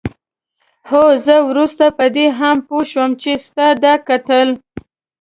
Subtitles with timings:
[0.89, 4.49] هو زه وروسته په دې هم پوه شوم چې ستا دا کتل.